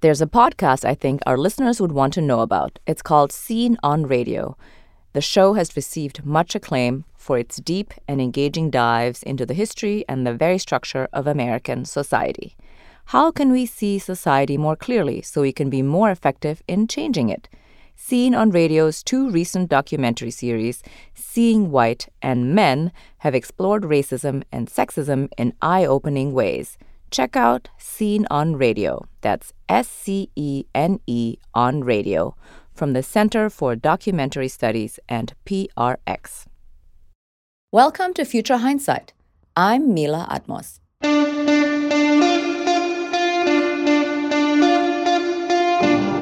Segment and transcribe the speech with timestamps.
[0.00, 2.78] There's a podcast I think our listeners would want to know about.
[2.86, 4.56] It's called Scene on Radio.
[5.12, 10.04] The show has received much acclaim for its deep and engaging dives into the history
[10.08, 12.54] and the very structure of American society.
[13.06, 17.28] How can we see society more clearly so we can be more effective in changing
[17.28, 17.48] it?
[17.96, 20.80] Scene on Radio's two recent documentary series,
[21.12, 26.78] Seeing White and Men, have explored racism and sexism in eye opening ways.
[27.10, 29.06] Check out Scene on Radio.
[29.22, 32.34] That's S C E N E on Radio
[32.74, 36.44] from the Center for Documentary Studies and PRX.
[37.72, 39.12] Welcome to Future Hindsight.
[39.56, 40.80] I'm Mila Atmos.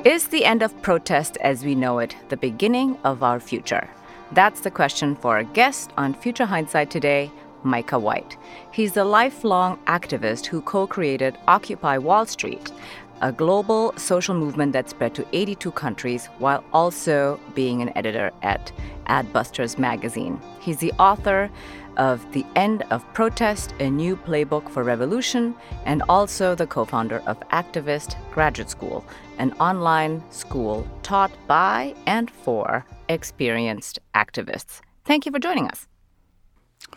[0.07, 3.89] Is the end of protest as we know it the beginning of our future?
[4.33, 7.31] That's the question for our guest on Future Hindsight today,
[7.67, 8.37] Micah White.
[8.73, 12.73] He's a lifelong activist who co created Occupy Wall Street,
[13.21, 18.73] a global social movement that spread to 82 countries while also being an editor at
[19.09, 20.41] Adbusters magazine.
[20.61, 21.51] He's the author
[21.97, 25.55] of The End of Protest, a new playbook for revolution,
[25.85, 29.05] and also the co founder of Activist Graduate School,
[29.39, 34.81] an online school taught by and for experienced activists.
[35.05, 35.87] Thank you for joining us.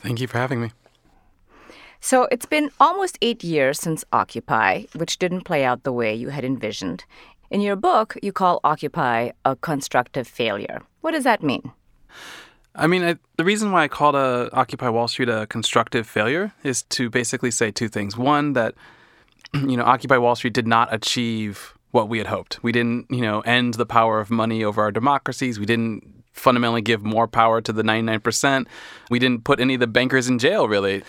[0.01, 0.71] Thank you for having me.
[2.01, 6.29] So it's been almost eight years since Occupy, which didn't play out the way you
[6.29, 7.03] had envisioned.
[7.49, 10.81] In your book, you call Occupy a constructive failure.
[11.01, 11.71] What does that mean?
[12.75, 16.53] I mean, I, the reason why I called a Occupy Wall Street a constructive failure
[16.63, 18.15] is to basically say two things.
[18.15, 18.75] One, that
[19.53, 22.63] you know, Occupy Wall Street did not achieve what we had hoped.
[22.63, 25.59] We didn't, you know, end the power of money over our democracies.
[25.59, 28.67] We didn't fundamentally give more power to the 99%.
[29.09, 31.03] We didn't put any of the bankers in jail, really.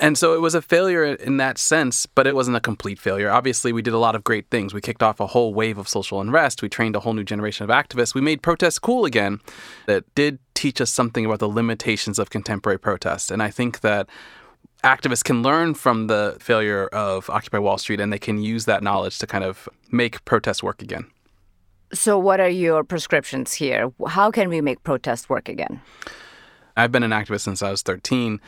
[0.00, 3.30] And so it was a failure in that sense, but it wasn't a complete failure.
[3.30, 4.74] Obviously, we did a lot of great things.
[4.74, 6.62] We kicked off a whole wave of social unrest.
[6.62, 8.14] We trained a whole new generation of activists.
[8.14, 9.40] We made protests cool again.
[9.86, 13.30] That did teach us something about the limitations of contemporary protest.
[13.30, 14.08] And I think that
[14.82, 18.82] activists can learn from the failure of Occupy Wall Street and they can use that
[18.82, 21.06] knowledge to kind of make protests work again.
[21.92, 23.92] So, what are your prescriptions here?
[24.08, 25.80] How can we make protests work again?
[26.76, 28.40] I've been an activist since I was 13.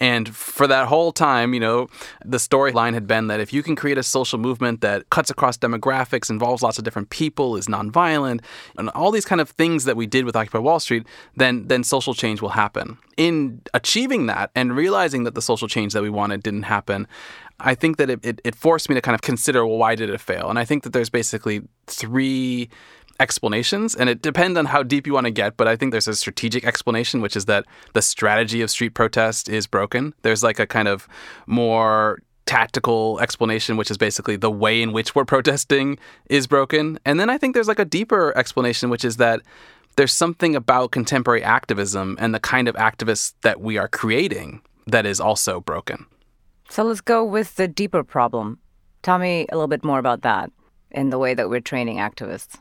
[0.00, 1.88] And for that whole time, you know,
[2.24, 5.58] the storyline had been that if you can create a social movement that cuts across
[5.58, 8.40] demographics, involves lots of different people, is nonviolent,
[8.78, 11.84] and all these kind of things that we did with Occupy Wall Street, then then
[11.84, 12.96] social change will happen.
[13.18, 17.06] In achieving that and realizing that the social change that we wanted didn't happen,
[17.60, 20.10] I think that it, it, it forced me to kind of consider, well, why did
[20.10, 20.50] it fail?
[20.50, 22.68] And I think that there's basically three
[23.18, 25.56] explanations, and it depends on how deep you want to get.
[25.56, 29.48] But I think there's a strategic explanation, which is that the strategy of street protest
[29.48, 30.14] is broken.
[30.22, 31.06] There's like a kind of
[31.46, 35.98] more tactical explanation, which is basically the way in which we're protesting
[36.28, 36.98] is broken.
[37.04, 39.40] And then I think there's like a deeper explanation, which is that
[39.96, 45.06] there's something about contemporary activism and the kind of activists that we are creating that
[45.06, 46.06] is also broken.
[46.70, 48.58] So let's go with the deeper problem.
[49.02, 50.50] Tell me a little bit more about that
[50.90, 52.56] in the way that we're training activists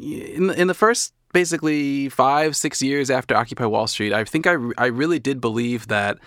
[0.00, 4.46] in the, in the first basically five six years after Occupy Wall Street, I think
[4.46, 6.18] I I really did believe that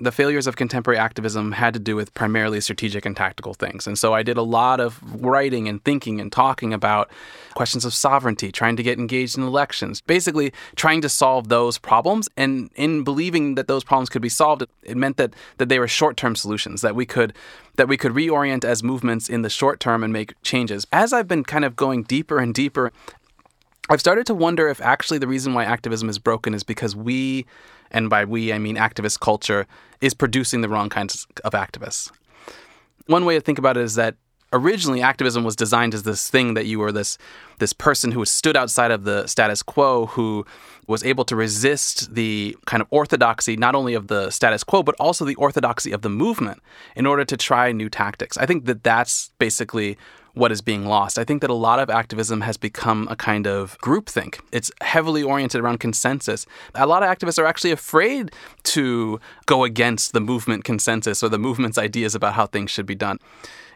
[0.00, 3.86] the failures of contemporary activism had to do with primarily strategic and tactical things.
[3.86, 7.10] And so I did a lot of writing and thinking and talking about
[7.54, 12.28] questions of sovereignty, trying to get engaged in elections, basically trying to solve those problems.
[12.36, 15.88] And in believing that those problems could be solved, it meant that, that they were
[15.88, 17.32] short-term solutions, that we could
[17.74, 20.84] that we could reorient as movements in the short term and make changes.
[20.92, 22.92] As I've been kind of going deeper and deeper,
[23.88, 27.46] I've started to wonder if actually the reason why activism is broken is because we
[27.90, 29.66] and by we I mean activist culture,
[30.00, 32.10] is producing the wrong kinds of activists.
[33.06, 34.16] One way to think about it is that
[34.52, 37.18] originally activism was designed as this thing that you were this
[37.58, 40.46] this person who stood outside of the status quo who
[40.86, 44.94] was able to resist the kind of orthodoxy not only of the status quo but
[44.98, 46.62] also the orthodoxy of the movement
[46.96, 48.38] in order to try new tactics.
[48.38, 49.98] I think that that's basically
[50.38, 51.18] what is being lost.
[51.18, 54.40] I think that a lot of activism has become a kind of groupthink.
[54.52, 56.46] It's heavily oriented around consensus.
[56.74, 58.30] A lot of activists are actually afraid
[58.64, 62.94] to go against the movement consensus or the movement's ideas about how things should be
[62.94, 63.18] done.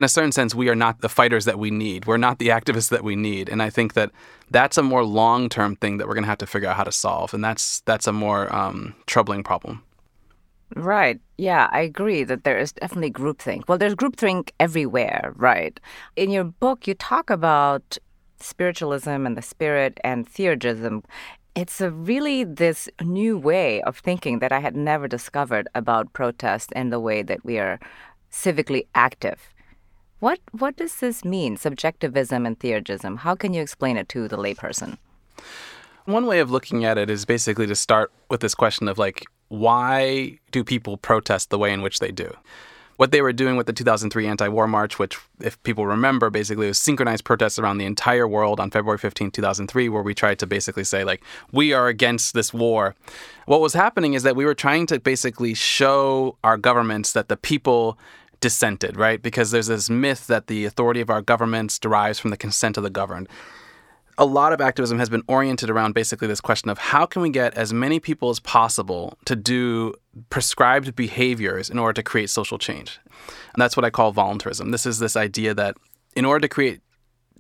[0.01, 2.07] In a certain sense, we are not the fighters that we need.
[2.07, 3.49] We're not the activists that we need.
[3.49, 4.11] And I think that
[4.51, 6.93] that's a more long-term thing that we're going to have to figure out how to
[6.93, 9.83] solve, and that's that's a more um, troubling problem.
[10.75, 11.21] Right.
[11.37, 13.69] Yeah, I agree that there is definitely groupthink.
[13.69, 15.79] Well, there's groupthink everywhere, right?
[16.17, 17.99] In your book, you talk about
[18.39, 21.05] spiritualism and the spirit and theurgism.
[21.55, 26.73] It's a really this new way of thinking that I had never discovered about protest
[26.75, 27.79] and the way that we are
[28.31, 29.53] civically active.
[30.21, 31.57] What what does this mean?
[31.57, 33.19] Subjectivism and theurgism.
[33.19, 34.97] How can you explain it to the layperson?
[36.05, 39.25] One way of looking at it is basically to start with this question of like
[39.49, 42.35] why do people protest the way in which they do?
[43.03, 46.79] what they were doing with the 2003 anti-war march, which, if people remember, basically was
[46.79, 50.85] synchronized protests around the entire world on February 15, 2003, where we tried to basically
[50.85, 51.21] say like
[51.51, 52.95] we are against this war.
[53.47, 57.37] What was happening is that we were trying to basically show our governments that the
[57.37, 57.99] people
[58.41, 59.21] dissented, right?
[59.21, 62.83] Because there's this myth that the authority of our governments derives from the consent of
[62.85, 63.29] the governed
[64.23, 67.29] a lot of activism has been oriented around basically this question of how can we
[67.29, 69.95] get as many people as possible to do
[70.31, 73.01] prescribed behaviors in order to create social change.
[73.17, 74.71] And that's what I call voluntarism.
[74.71, 75.77] This is this idea that
[76.15, 76.83] in order to create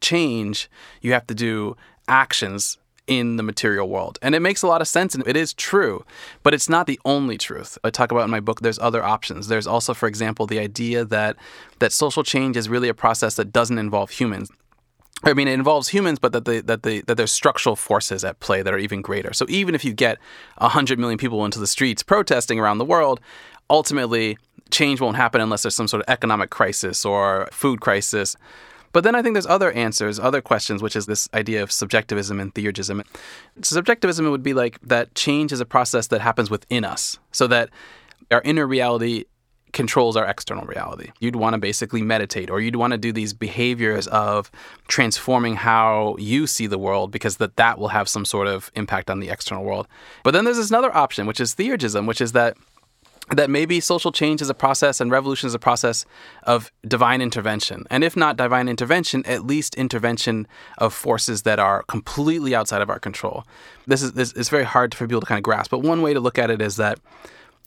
[0.01, 0.69] change,
[1.03, 1.77] you have to do
[2.09, 4.19] actions in the material world.
[4.21, 6.05] And it makes a lot of sense and it is true,
[6.43, 7.79] but it's not the only truth.
[7.85, 9.47] I talk about in my book there's other options.
[9.47, 11.37] There's also for example the idea that
[11.79, 14.51] that social change is really a process that doesn't involve humans.
[15.25, 18.41] I mean, it involves humans, but that the, that the that there's structural forces at
[18.41, 19.33] play that are even greater.
[19.33, 20.19] So even if you get
[20.59, 23.21] hundred million people into the streets protesting around the world,
[23.71, 24.37] ultimately
[24.71, 28.37] change won't happen unless there's some sort of economic crisis or food crisis.
[28.93, 32.39] But then I think there's other answers, other questions, which is this idea of subjectivism
[32.39, 33.03] and theurgism.
[33.63, 37.47] So subjectivism would be like that change is a process that happens within us, so
[37.47, 37.71] that
[38.31, 39.25] our inner reality
[39.73, 41.11] controls our external reality.
[41.21, 44.51] You'd want to basically meditate or you'd want to do these behaviors of
[44.89, 49.11] transforming how you see the world because that that will have some sort of impact
[49.11, 49.89] on the external world.
[50.25, 52.57] But then there's this another option which is theurgism, which is that
[53.31, 56.05] that maybe social change is a process and revolution is a process
[56.43, 57.87] of divine intervention.
[57.89, 60.47] And if not divine intervention, at least intervention
[60.79, 63.45] of forces that are completely outside of our control.
[63.87, 65.71] This is this is very hard for people to kind of grasp.
[65.71, 66.99] But one way to look at it is that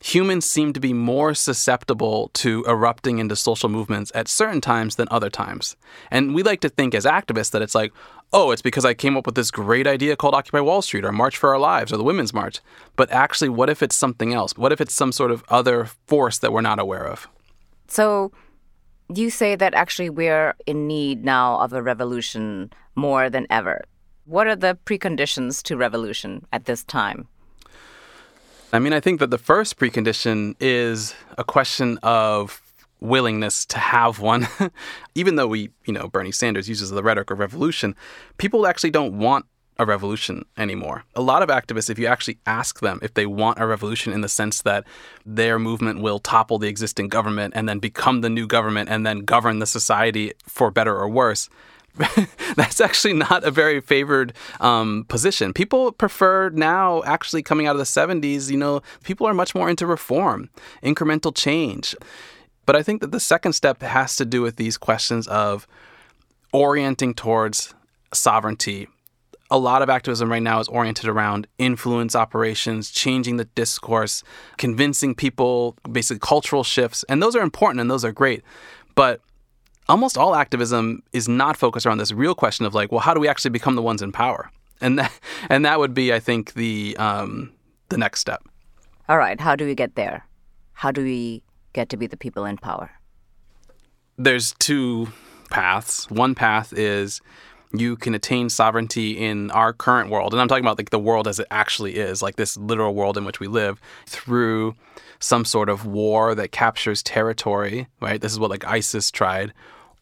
[0.02, 5.08] humans seem to be more susceptible to erupting into social movements at certain times than
[5.10, 5.76] other times.
[6.12, 7.92] And we like to think as activists that it's like,
[8.34, 11.12] oh, it's because I came up with this great idea called Occupy Wall Street or
[11.12, 12.60] March for Our Lives or the Women's March.
[12.96, 14.58] But actually, what if it's something else?
[14.58, 17.28] What if it's some sort of other force that we're not aware of?
[17.88, 18.32] So,
[19.14, 23.86] you say that actually we're in need now of a revolution more than ever.
[24.26, 27.28] What are the preconditions to revolution at this time?
[28.76, 32.62] I mean, I think that the first precondition is a question of
[33.00, 34.48] willingness to have one.
[35.16, 37.96] Even though we, you know, Bernie Sanders uses the rhetoric of revolution,
[38.38, 39.46] people actually don't want
[39.78, 41.04] a revolution anymore.
[41.16, 44.22] A lot of activists, if you actually ask them if they want a revolution in
[44.22, 44.86] the sense that
[45.26, 49.20] their movement will topple the existing government and then become the new government and then
[49.20, 51.50] govern the society for better or worse,
[52.56, 55.54] that's actually not a very favored um, position.
[55.54, 59.70] People prefer now, actually coming out of the 70s, you know, people are much more
[59.70, 60.50] into reform,
[60.84, 61.96] incremental change.
[62.66, 65.68] But I think that the second step has to do with these questions of
[66.52, 67.74] orienting towards
[68.14, 68.88] sovereignty.
[69.52, 74.24] A lot of activism right now is oriented around influence operations, changing the discourse,
[74.58, 77.06] convincing people, basically cultural shifts.
[77.08, 78.44] And those are important and those are great.
[78.96, 79.22] But
[79.88, 83.20] almost all activism is not focused around this real question of like, well, how do
[83.20, 84.50] we actually become the ones in power?
[84.82, 85.12] And that,
[85.50, 87.52] and that would be, I think, the um,
[87.90, 88.44] the next step.
[89.08, 90.26] All right, how do we get there?
[90.74, 91.44] How do we
[91.74, 92.90] get to be the people in power?
[94.18, 95.10] There's two
[95.50, 96.10] paths.
[96.10, 97.22] One path is
[97.74, 101.28] you can attain sovereignty in our current world, and I'm talking about like the world
[101.28, 104.76] as it actually is, like this literal world in which we live, through
[105.20, 107.88] some sort of war that captures territory.
[108.02, 108.20] Right.
[108.20, 109.54] This is what like ISIS tried,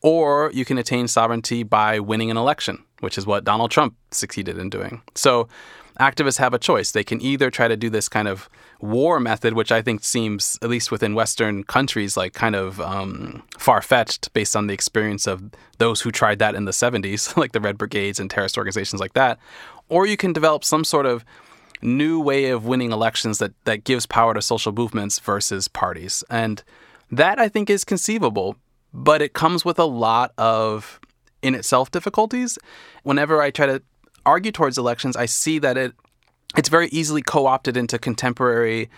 [0.04, 4.58] or you can attain sovereignty by winning an election, which is what Donald Trump succeeded
[4.58, 5.02] in doing.
[5.16, 5.48] So
[6.00, 6.92] activists have a choice.
[6.92, 8.50] They can either try to do this kind of
[8.82, 13.44] war method, which I think seems, at least within Western countries, like kind of um,
[13.58, 15.42] far fetched based on the experience of
[15.78, 19.14] those who tried that in the 70s, like the Red Brigades and terrorist organizations like
[19.14, 19.40] that.
[19.88, 21.24] Or you can develop some sort of
[21.82, 26.24] new way of winning elections that, that gives power to social movements versus parties.
[26.30, 26.64] And
[27.12, 28.56] that I think is conceivable
[28.94, 31.00] but it comes with a lot of
[31.42, 32.58] in itself difficulties.
[33.04, 33.82] Whenever I try to
[34.26, 35.94] argue towards elections, I see that it
[36.56, 38.90] it's very easily co-opted into contemporary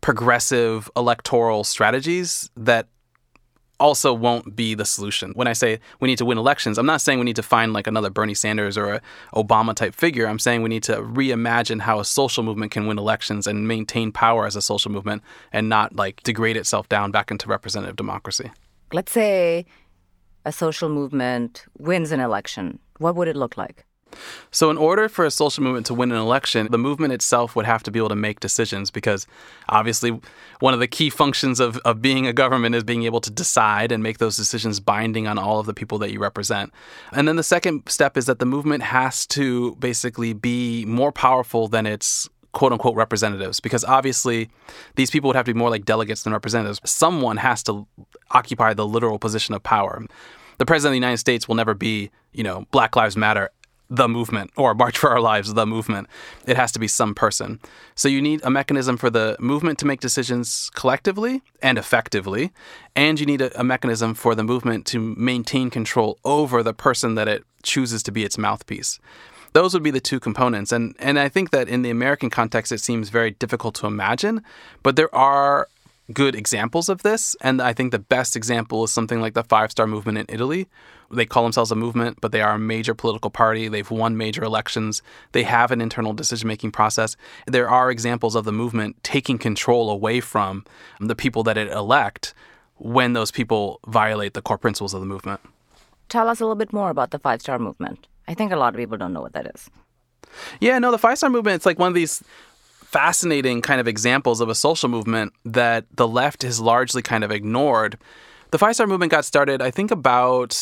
[0.00, 2.88] progressive electoral strategies that
[3.78, 5.32] also won't be the solution.
[5.32, 7.72] When I say we need to win elections, I'm not saying we need to find
[7.72, 9.02] like another Bernie Sanders or a
[9.34, 10.26] Obama type figure.
[10.26, 14.12] I'm saying we need to reimagine how a social movement can win elections and maintain
[14.12, 15.22] power as a social movement
[15.52, 18.50] and not like degrade itself down back into representative democracy
[18.92, 19.66] let's say
[20.44, 23.84] a social movement wins an election, what would it look like?
[24.50, 27.66] So, in order for a social movement to win an election, the movement itself would
[27.66, 29.26] have to be able to make decisions because
[29.68, 30.20] obviously,
[30.60, 33.92] one of the key functions of, of being a government is being able to decide
[33.92, 36.72] and make those decisions binding on all of the people that you represent.
[37.12, 41.68] And then the second step is that the movement has to basically be more powerful
[41.68, 44.48] than its quote unquote representatives because obviously
[44.94, 46.80] these people would have to be more like delegates than representatives.
[46.84, 47.86] Someone has to
[48.30, 50.02] occupy the literal position of power.
[50.56, 53.50] The president of the United States will never be, you know, Black Lives Matter
[53.90, 56.08] the movement or March for Our Lives, the movement.
[56.46, 57.60] It has to be some person.
[57.94, 62.52] So you need a mechanism for the movement to make decisions collectively and effectively.
[62.96, 67.16] And you need a, a, mechanism for the movement to maintain control over the person
[67.16, 68.98] that it chooses to be its mouthpiece.
[69.56, 70.70] Those would be the two components.
[70.70, 74.42] And, and I think that in the American context, it seems very difficult to imagine,
[74.82, 75.66] but there are
[76.12, 77.34] good examples of this.
[77.40, 80.68] And I think the best example is something like the Five Star Movement in Italy.
[81.10, 83.66] They call themselves a movement, but they are a major political party.
[83.68, 85.00] They've won major elections.
[85.32, 87.16] They have an internal decision making process.
[87.46, 90.66] There are examples of the movement taking control away from
[91.00, 92.34] the people that it elect
[92.76, 95.40] when those people violate the core principles of the movement.
[96.10, 98.06] Tell us a little bit more about the Five Star Movement.
[98.28, 99.70] I think a lot of people don't know what that is.
[100.60, 102.22] Yeah, no, the Five Star Movement, it's like one of these
[102.86, 107.30] fascinating kind of examples of a social movement that the left has largely kind of
[107.30, 107.98] ignored.
[108.50, 110.52] The Five Star Movement got started, I think, about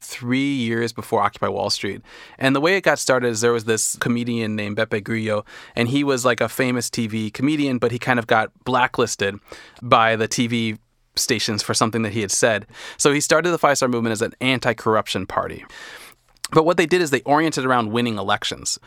[0.00, 2.00] three years before Occupy Wall Street.
[2.38, 5.44] And the way it got started is there was this comedian named Beppe Grillo,
[5.76, 9.36] and he was like a famous TV comedian, but he kind of got blacklisted
[9.82, 10.78] by the TV
[11.16, 12.66] stations for something that he had said.
[12.96, 15.64] So he started the Five Star Movement as an anti corruption party.
[16.52, 18.78] But what they did is they oriented around winning elections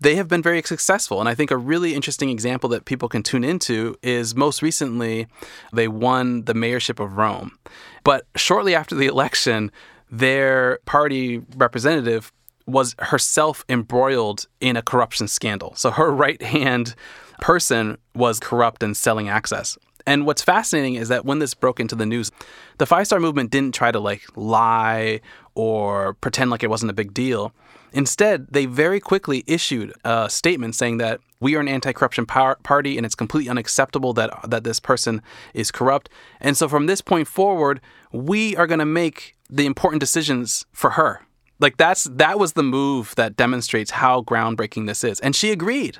[0.00, 1.20] they have been very successful.
[1.20, 5.26] And I think a really interesting example that people can tune into is most recently
[5.72, 7.58] they won the mayorship of Rome.
[8.02, 9.70] But shortly after the election,
[10.10, 12.32] their party representative
[12.66, 15.74] was herself embroiled in a corruption scandal.
[15.76, 16.94] So her right hand
[17.40, 19.78] person was corrupt and selling access.
[20.06, 22.30] And what's fascinating is that when this broke into the news,
[22.78, 25.20] the Five Star Movement didn't try to like lie
[25.54, 27.52] or pretend like it wasn't a big deal.
[27.92, 32.96] Instead, they very quickly issued a statement saying that we are an anti-corruption par- party
[32.96, 35.22] and it's completely unacceptable that that this person
[35.54, 36.08] is corrupt.
[36.40, 37.80] And so from this point forward,
[38.12, 41.20] we are going to make the important decisions for her.
[41.58, 45.20] Like that's that was the move that demonstrates how groundbreaking this is.
[45.20, 45.98] And she agreed.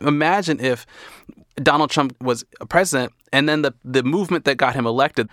[0.00, 0.86] Imagine if
[1.56, 5.28] Donald Trump was a president and then the the movement that got him elected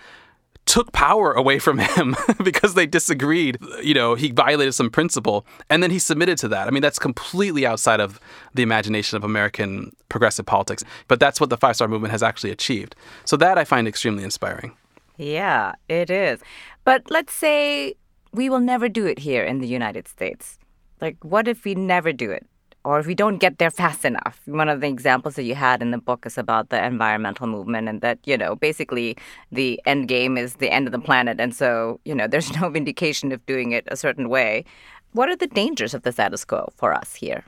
[0.66, 3.58] took power away from him because they disagreed.
[3.82, 6.68] You know, he violated some principle and then he submitted to that.
[6.68, 8.20] I mean, that's completely outside of
[8.54, 10.84] the imagination of American progressive politics.
[11.08, 12.94] But that's what the Five Star Movement has actually achieved.
[13.24, 14.76] So that I find extremely inspiring.
[15.16, 16.40] Yeah, it is.
[16.84, 17.94] But let's say
[18.32, 20.58] we will never do it here in the United States.
[21.00, 22.46] Like, what if we never do it?
[22.86, 24.40] Or if we don't get there fast enough.
[24.46, 27.88] One of the examples that you had in the book is about the environmental movement
[27.88, 29.16] and that, you know, basically
[29.50, 31.40] the end game is the end of the planet.
[31.40, 34.64] And so, you know, there's no vindication of doing it a certain way.
[35.12, 37.44] What are the dangers of the status quo for us here?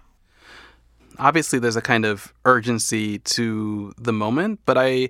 [1.21, 5.09] Obviously, there's a kind of urgency to the moment, but I.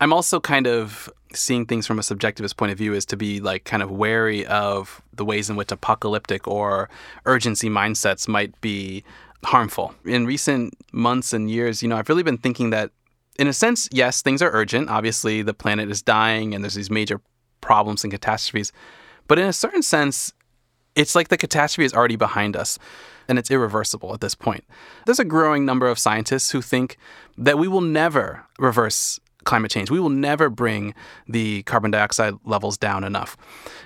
[0.00, 3.38] I'm also kind of seeing things from a subjectivist point of view is to be
[3.38, 6.88] like kind of wary of the ways in which apocalyptic or
[7.24, 9.04] urgency mindsets might be
[9.44, 9.94] harmful.
[10.04, 12.90] In recent months and years, you know, I've really been thinking that,
[13.38, 14.88] in a sense, yes, things are urgent.
[14.88, 17.20] Obviously, the planet is dying and there's these major
[17.60, 18.72] problems and catastrophes.
[19.26, 20.32] But in a certain sense,
[20.94, 22.78] it's like the catastrophe is already behind us
[23.28, 24.64] and it's irreversible at this point.
[25.06, 26.98] There's a growing number of scientists who think
[27.38, 29.90] that we will never reverse climate change.
[29.90, 30.94] We will never bring
[31.26, 33.36] the carbon dioxide levels down enough.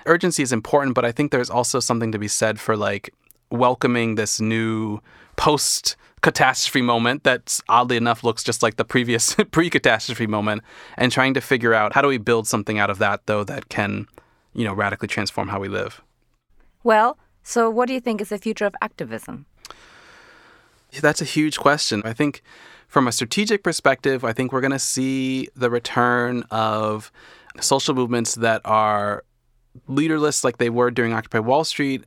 [0.05, 3.13] Urgency is important, but I think there's also something to be said for like
[3.49, 4.99] welcoming this new
[5.35, 10.63] post catastrophe moment that oddly enough looks just like the previous pre catastrophe moment
[10.97, 13.69] and trying to figure out how do we build something out of that though that
[13.69, 14.07] can
[14.53, 16.01] you know radically transform how we live.
[16.83, 19.45] Well so what do you think is the future of activism?
[20.99, 22.01] That's a huge question.
[22.03, 22.41] I think
[22.87, 27.11] from a strategic perspective i think we're going to see the return of
[27.59, 29.23] social movements that are
[29.87, 32.03] leaderless like they were during occupy wall street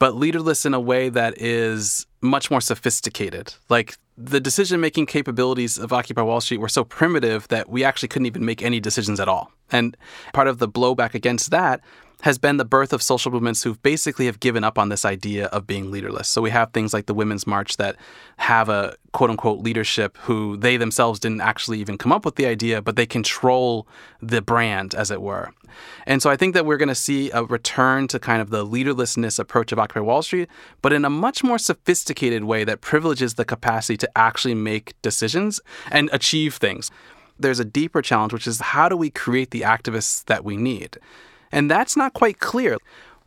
[0.00, 3.54] but leaderless in a way that is much more sophisticated.
[3.68, 8.08] Like the decision making capabilities of Occupy Wall Street were so primitive that we actually
[8.08, 9.52] couldn't even make any decisions at all.
[9.70, 9.96] And
[10.32, 11.80] part of the blowback against that
[12.22, 15.46] has been the birth of social movements who basically have given up on this idea
[15.46, 16.28] of being leaderless.
[16.28, 17.96] So we have things like the Women's March that
[18.36, 22.46] have a quote unquote leadership who they themselves didn't actually even come up with the
[22.46, 23.86] idea, but they control
[24.20, 25.50] the brand, as it were.
[26.06, 28.66] And so I think that we're going to see a return to kind of the
[28.66, 30.48] leaderlessness approach of Occupy Wall Street,
[30.82, 35.60] but in a much more sophisticated way that privileges the capacity to actually make decisions
[35.90, 36.90] and achieve things.
[37.38, 40.98] There's a deeper challenge, which is how do we create the activists that we need?
[41.52, 42.78] And that's not quite clear.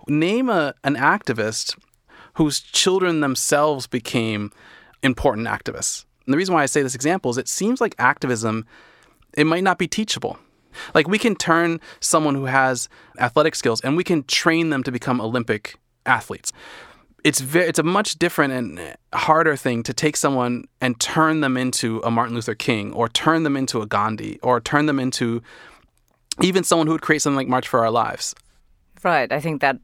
[0.07, 1.77] Name a, an activist
[2.35, 4.51] whose children themselves became
[5.01, 6.05] important activists.
[6.25, 8.65] And the reason why I say this example is it seems like activism,
[9.37, 10.39] it might not be teachable.
[10.95, 12.89] Like we can turn someone who has
[13.19, 15.75] athletic skills and we can train them to become Olympic
[16.05, 16.51] athletes.
[17.23, 21.55] It's very, it's a much different and harder thing to take someone and turn them
[21.55, 25.41] into a Martin Luther King or turn them into a Gandhi or turn them into
[26.41, 28.35] even someone who would create something like March for Our Lives.
[29.03, 29.31] Right.
[29.31, 29.77] I think that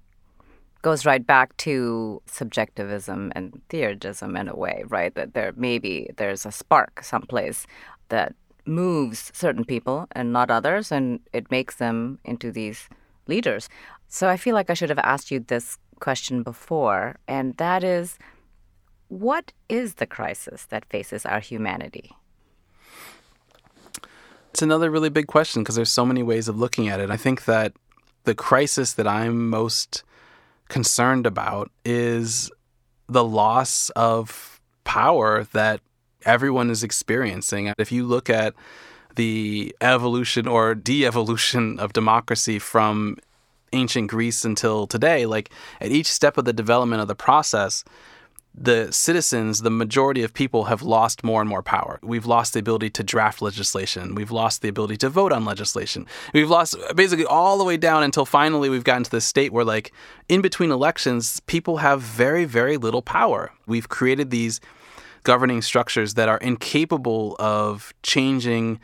[0.82, 5.14] goes right back to subjectivism and theurgism in a way, right?
[5.16, 7.68] That there maybe there's a spark someplace
[8.08, 8.34] that
[8.66, 12.88] moves certain people and not others, and it makes them into these
[13.28, 13.68] leaders.
[14.08, 18.18] So I feel like I should have asked you this question before, and that is
[19.10, 22.12] what is the crisis that faces our humanity?
[24.52, 27.10] It's another really big question because there's so many ways of looking at it.
[27.10, 27.74] I think that
[28.24, 30.04] the crisis that I'm most
[30.68, 32.52] concerned about is
[33.08, 35.82] the loss of power that
[36.26, 37.74] everyone is experiencing.
[37.78, 38.54] If you look at
[39.16, 43.18] the evolution or de evolution of democracy from
[43.74, 47.84] ancient Greece until today, like at each step of the development of the process,
[48.62, 51.98] the citizens, the majority of people have lost more and more power.
[52.04, 54.16] We've lost the ability to draft legislation.
[54.16, 56.06] We've lost the ability to vote on legislation.
[56.34, 59.64] We've lost basically all the way down until finally we've gotten to this state where,
[59.64, 59.94] like,
[60.28, 63.54] in between elections, people have very, very little power.
[63.66, 64.60] We've created these
[65.24, 68.80] governing structures that are incapable of changing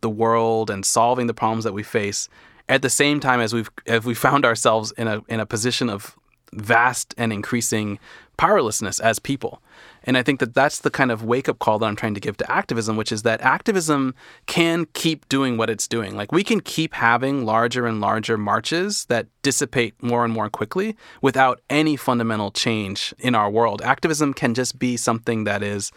[0.00, 2.28] the world and solving the problems that we face
[2.68, 5.90] at the same time as we've as we found ourselves in a in a position
[5.90, 6.16] of
[6.52, 7.98] vast and increasing
[8.38, 9.60] powerlessness as people.
[10.04, 12.20] And I think that that's the kind of wake up call that I'm trying to
[12.20, 14.14] give to activism, which is that activism
[14.46, 16.16] can keep doing what it's doing.
[16.16, 20.96] Like we can keep having larger and larger marches that dissipate more and more quickly
[21.20, 23.82] without any fundamental change in our world.
[23.82, 25.92] Activism can just be something that is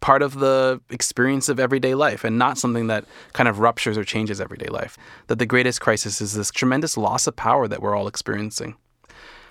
[0.00, 4.04] part of the experience of everyday life and not something that kind of ruptures or
[4.04, 4.96] changes everyday life.
[5.26, 8.76] That the greatest crisis is this tremendous loss of power that we're all experiencing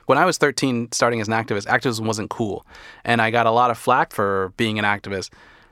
[0.05, 2.65] when I was 13, starting as an activist, activism wasn't cool.
[3.03, 5.29] And I got a lot of flack for being an activist.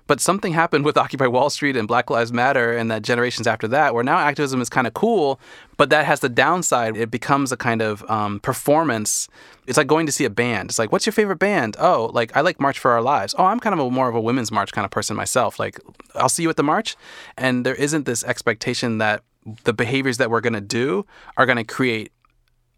[0.08, 3.68] But something happened with Occupy Wall Street and Black Lives Matter and the generations after
[3.70, 5.40] that, where now activism is kind of cool,
[5.78, 6.98] but that has the downside.
[6.98, 9.30] It becomes a kind of um, performance.
[9.68, 10.70] It's like going to see a band.
[10.70, 11.78] It's like, what's your favorite band?
[11.80, 13.34] Oh, like I like March for Our Lives.
[13.38, 15.60] Oh, I'm kind of a, more of a women's march kind of person myself.
[15.60, 15.80] Like,
[16.16, 16.98] I'll see you at the march.
[17.38, 19.24] And there isn't this expectation that
[19.64, 21.06] the behaviors that we're going to do
[21.38, 22.12] are going to create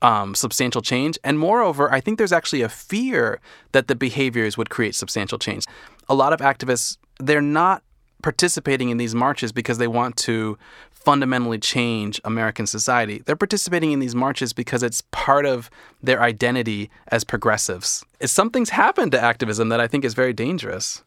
[0.04, 1.18] um, substantial change.
[1.24, 3.39] And moreover, I think there's actually a fear
[3.72, 5.66] that the behaviors would create substantial change.
[6.10, 7.82] A lot of activists, they're not
[8.22, 10.58] participating in these marches because they want to
[10.92, 13.22] fundamentally change American society.
[13.26, 15.70] They're participating in these marches because it's part of
[16.02, 18.06] their identity as progressives.
[18.22, 21.04] Something's happened to activism that I think is very dangerous.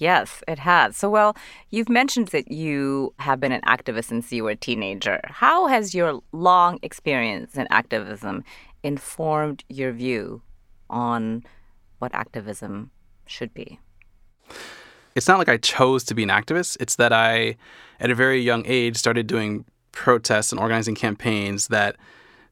[0.00, 0.96] Yes, it has.
[0.96, 1.36] So, well,
[1.68, 5.20] you've mentioned that you have been an activist since you were a teenager.
[5.24, 8.42] How has your long experience in activism
[8.82, 10.40] informed your view
[10.88, 11.44] on
[11.98, 12.90] what activism
[13.26, 13.78] should be?
[15.14, 16.78] It's not like I chose to be an activist.
[16.80, 17.56] It's that I,
[18.00, 21.96] at a very young age, started doing protests and organizing campaigns that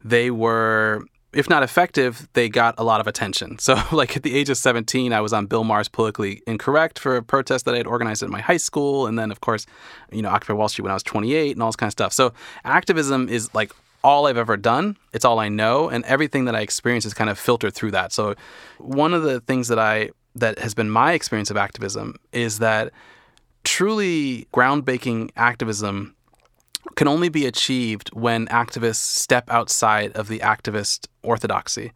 [0.04, 3.58] they were if not effective, they got a lot of attention.
[3.58, 7.16] So, like at the age of 17, I was on Bill Maher's Politically Incorrect for
[7.16, 9.06] a protest that I had organized at my high school.
[9.06, 9.66] And then, of course,
[10.10, 12.12] you know, Occupy Wall Street when I was 28 and all this kind of stuff.
[12.12, 12.32] So,
[12.64, 14.96] activism is like all I've ever done.
[15.12, 15.88] It's all I know.
[15.88, 18.12] And everything that I experience is kind of filtered through that.
[18.12, 18.34] So,
[18.78, 22.92] one of the things that I, that has been my experience of activism is that
[23.64, 26.14] truly groundbreaking activism
[26.96, 31.92] can only be achieved when activists step outside of the activist orthodoxy.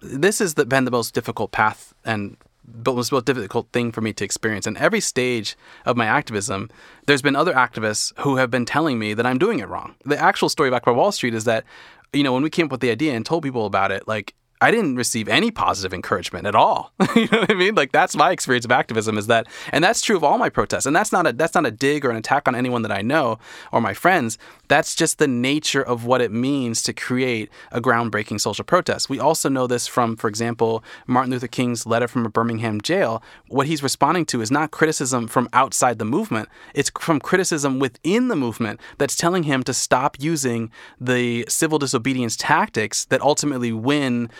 [0.00, 4.24] This has been the most difficult path and the most difficult thing for me to
[4.24, 4.66] experience.
[4.66, 6.70] In every stage of my activism,
[7.06, 9.94] there's been other activists who have been telling me that I'm doing it wrong.
[10.04, 11.64] The actual story of Occupy Wall Street is that,
[12.12, 14.34] you know, when we came up with the idea and told people about it, like
[14.62, 16.92] I didn't receive any positive encouragement at all.
[17.16, 17.74] you know what I mean?
[17.74, 20.86] Like that's my experience of activism is that, and that's true of all my protests.
[20.86, 23.02] And that's not a that's not a dig or an attack on anyone that I
[23.02, 23.40] know
[23.72, 24.38] or my friends.
[24.68, 29.10] That's just the nature of what it means to create a groundbreaking social protest.
[29.10, 33.20] We also know this from, for example, Martin Luther King's letter from a Birmingham jail.
[33.48, 38.28] What he's responding to is not criticism from outside the movement; it's from criticism within
[38.28, 40.70] the movement that's telling him to stop using
[41.00, 44.30] the civil disobedience tactics that ultimately win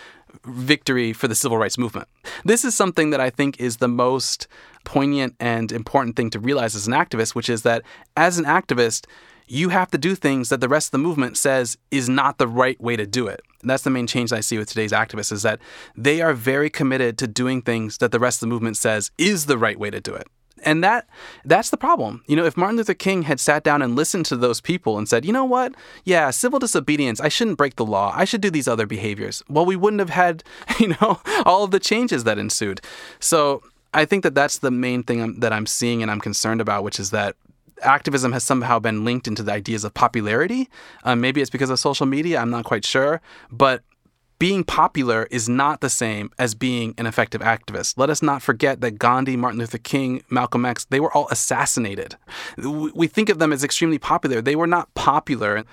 [0.45, 2.07] victory for the civil rights movement.
[2.43, 4.47] This is something that I think is the most
[4.83, 7.83] poignant and important thing to realize as an activist, which is that
[8.17, 9.05] as an activist,
[9.47, 12.47] you have to do things that the rest of the movement says is not the
[12.47, 13.41] right way to do it.
[13.61, 15.59] And that's the main change I see with today's activists is that
[15.95, 19.45] they are very committed to doing things that the rest of the movement says is
[19.45, 20.27] the right way to do it
[20.65, 21.07] and that
[21.45, 22.23] that's the problem.
[22.27, 25.07] You know, if Martin Luther King had sat down and listened to those people and
[25.07, 25.73] said, "You know what?
[26.03, 28.13] Yeah, civil disobedience, I shouldn't break the law.
[28.15, 30.43] I should do these other behaviors." Well, we wouldn't have had,
[30.79, 32.81] you know, all of the changes that ensued.
[33.19, 36.83] So, I think that that's the main thing that I'm seeing and I'm concerned about,
[36.83, 37.35] which is that
[37.81, 40.69] activism has somehow been linked into the ideas of popularity.
[41.03, 42.39] Um, maybe it's because of social media.
[42.39, 43.21] I'm not quite sure,
[43.51, 43.83] but
[44.43, 47.97] being popular is not the same as being an effective activist.
[47.97, 52.17] Let us not forget that Gandhi, Martin Luther King, Malcolm X, they were all assassinated.
[52.57, 54.41] We think of them as extremely popular.
[54.41, 55.63] They were not popular.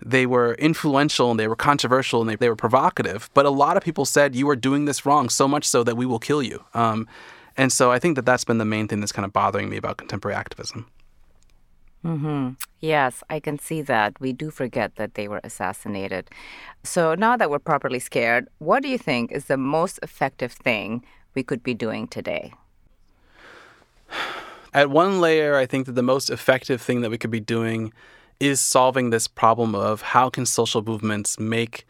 [0.00, 3.28] They were influential and they were controversial and they, they were provocative.
[3.34, 5.96] But a lot of people said, You are doing this wrong, so much so that
[5.96, 6.62] we will kill you.
[6.72, 7.08] Um,
[7.56, 9.76] and so I think that that's been the main thing that's kind of bothering me
[9.76, 10.86] about contemporary activism.
[12.04, 12.50] Mm-hmm.
[12.80, 14.18] Yes, I can see that.
[14.20, 16.30] We do forget that they were assassinated.
[16.82, 21.04] So now that we're properly scared, what do you think is the most effective thing
[21.34, 22.52] we could be doing today?
[24.72, 27.92] At one layer, I think that the most effective thing that we could be doing
[28.38, 31.86] is solving this problem of how can social movements make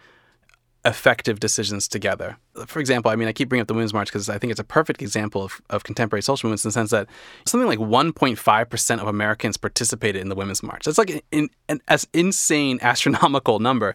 [0.85, 2.39] effective decisions together.
[2.67, 4.61] For example, I mean, I keep bringing up the Women's March because I think it's
[4.61, 7.07] a perfect example of, of contemporary social movements in the sense that
[7.45, 10.85] something like 1.5% of Americans participated in the Women's March.
[10.85, 13.95] That's like an, an, an insane, astronomical number.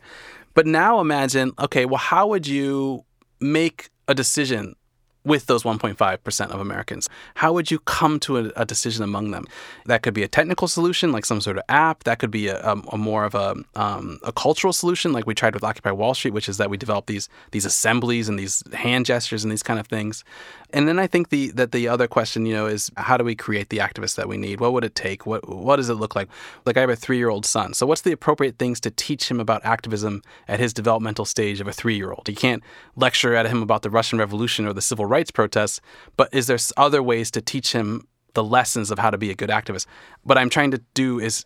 [0.53, 3.03] But now imagine, okay, well, how would you
[3.39, 4.75] make a decision
[5.25, 7.09] with those 1.5% of Americans?
[7.35, 9.45] How would you come to a, a, decision among them?
[9.85, 12.03] That could be a technical solution, like some sort of app.
[12.05, 15.35] That could be a, a, a more of a, um, a cultural solution, like we
[15.35, 18.63] tried with Occupy Wall Street, which is that we develop these these assemblies and these
[18.73, 20.23] hand gestures and these kind of things.
[20.71, 23.35] And then I think the that the other question, you know, is how do we
[23.35, 24.59] create the activists that we need?
[24.59, 25.25] What would it take?
[25.25, 26.27] What what does it look like?
[26.65, 29.31] Like I have a three year old son, so what's the appropriate things to teach
[29.31, 32.27] him about activism at his developmental stage of a three year old?
[32.27, 32.63] You can't
[32.95, 35.81] lecture at him about the Russian Revolution or the civil rights protests,
[36.17, 39.35] but is there other ways to teach him the lessons of how to be a
[39.35, 39.85] good activist?
[40.23, 41.45] What I'm trying to do is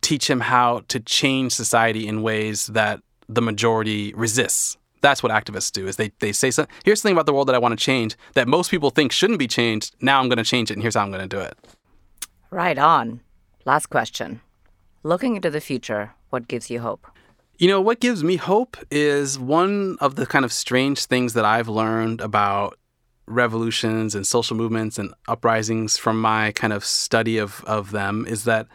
[0.00, 4.76] teach him how to change society in ways that the majority resists.
[5.00, 6.50] That's what activists do is they, they say
[6.84, 9.38] here's something about the world that i want to change that most people think shouldn't
[9.38, 9.94] be changed.
[10.00, 11.56] Now i'm going to change it and here's how i'm going to do it.
[12.50, 13.20] Right on.
[13.64, 14.40] Last question.
[15.02, 17.06] Looking into the future what gives you hope?
[17.58, 21.44] You know what gives me hope is one of the kind of strange things that
[21.44, 22.78] i've learned about
[23.28, 28.44] revolutions and social movements and uprisings from my kind of study of, of them is
[28.44, 28.66] that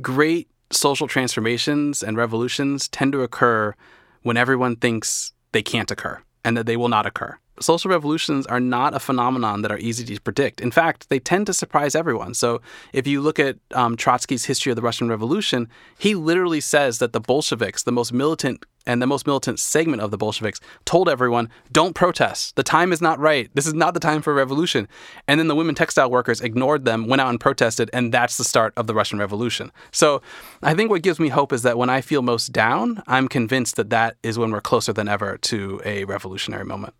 [0.00, 3.74] great social transformations and revolutions tend to occur
[4.22, 8.60] when everyone thinks they can't occur and that they will not occur social revolutions are
[8.60, 10.60] not a phenomenon that are easy to predict.
[10.60, 12.34] In fact, they tend to surprise everyone.
[12.34, 12.60] So
[12.92, 15.68] if you look at um, Trotsky's history of the Russian Revolution,
[15.98, 20.10] he literally says that the Bolsheviks, the most militant and the most militant segment of
[20.10, 22.56] the Bolsheviks, told everyone, don't protest.
[22.56, 23.50] The time is not right.
[23.54, 24.88] This is not the time for a revolution.
[25.28, 28.44] And then the women textile workers ignored them, went out and protested, and that's the
[28.44, 29.70] start of the Russian Revolution.
[29.92, 30.22] So
[30.62, 33.76] I think what gives me hope is that when I feel most down, I'm convinced
[33.76, 36.94] that that is when we're closer than ever to a revolutionary moment.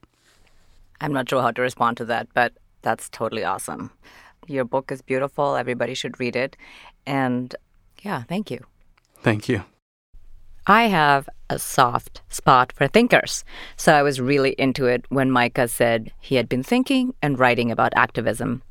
[1.00, 3.90] I'm not sure how to respond to that, but that's totally awesome.
[4.46, 5.56] Your book is beautiful.
[5.56, 6.56] Everybody should read it.
[7.06, 7.54] And
[8.02, 8.64] yeah, thank you.
[9.22, 9.64] Thank you.
[10.66, 13.44] I have a soft spot for thinkers.
[13.76, 17.70] So I was really into it when Micah said he had been thinking and writing
[17.70, 18.62] about activism.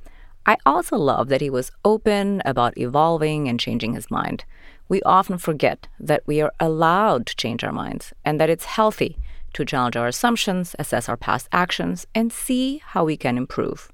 [0.45, 4.45] I also love that he was open about evolving and changing his mind.
[4.87, 9.17] We often forget that we are allowed to change our minds and that it's healthy
[9.53, 13.91] to challenge our assumptions, assess our past actions, and see how we can improve.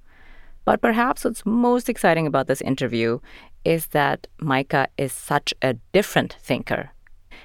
[0.66, 3.20] But perhaps what's most exciting about this interview
[3.64, 6.92] is that Micah is such a different thinker.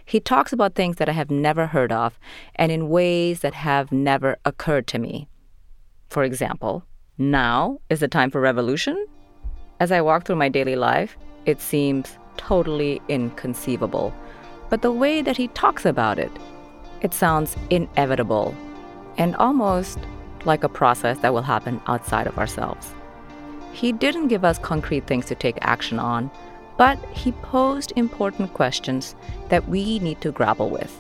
[0.05, 2.19] He talks about things that I have never heard of
[2.57, 5.29] and in ways that have never occurred to me.
[6.09, 6.85] For example,
[7.19, 9.07] now is the time for revolution?
[9.79, 14.15] As I walk through my daily life, it seems totally inconceivable.
[14.69, 16.31] But the way that he talks about it
[17.03, 18.55] it sounds inevitable.
[19.19, 19.99] and almost
[20.47, 22.95] like a process that will happen outside of ourselves.
[23.73, 26.31] He didn't give us concrete things to take action on,
[26.79, 29.15] but he posed important questions
[29.51, 30.91] that we need to grapple with.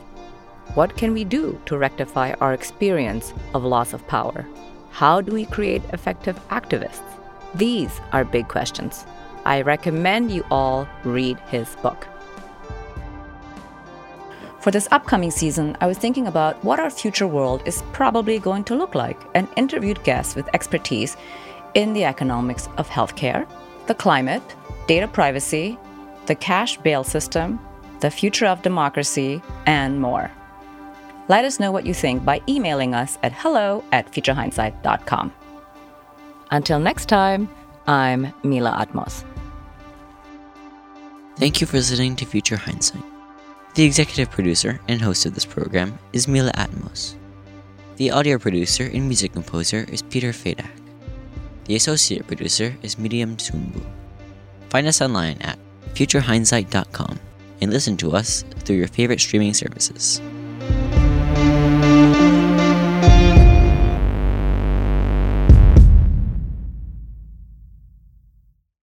[0.74, 4.46] What can we do to rectify our experience of loss of power?
[4.90, 7.00] How do we create effective activists?
[7.54, 9.06] These are big questions.
[9.46, 12.06] I recommend you all read his book.
[14.60, 18.64] For this upcoming season, I was thinking about what our future world is probably going
[18.64, 21.16] to look like and interviewed guests with expertise
[21.72, 23.48] in the economics of healthcare,
[23.86, 24.42] the climate,
[24.86, 25.78] data privacy,
[26.26, 27.58] the cash bail system,
[28.00, 30.30] the future of democracy, and more.
[31.28, 35.32] Let us know what you think by emailing us at hello at futurehindsight.com.
[36.50, 37.48] Until next time,
[37.86, 39.24] I'm Mila Atmos.
[41.36, 43.09] Thank you for listening to Future Hindsight.
[43.74, 47.14] The executive producer and host of this program is Mila Atmos.
[47.96, 50.70] The audio producer and music composer is Peter Fadak.
[51.66, 53.80] The associate producer is Miriam Tsumbu.
[54.70, 55.56] Find us online at
[55.94, 57.20] futurehindsight.com
[57.60, 60.20] and listen to us through your favorite streaming services.